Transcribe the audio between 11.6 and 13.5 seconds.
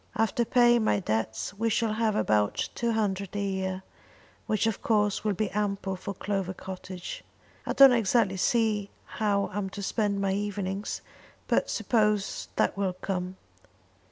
I suppose that will come.